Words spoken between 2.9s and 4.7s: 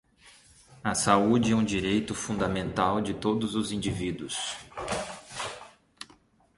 de todos os indivíduos.